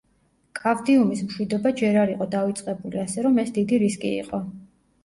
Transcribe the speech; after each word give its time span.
კავდიუმის 0.59 1.21
მშვიდობა 1.27 1.73
ჯერ 1.83 2.01
არ 2.05 2.15
იყო 2.17 2.29
დავიწყებული, 2.35 3.05
ასე 3.07 3.29
რომ 3.29 3.43
ეს 3.47 3.57
დიდი 3.61 3.85
რისკი 3.87 4.17
იყო. 4.25 4.43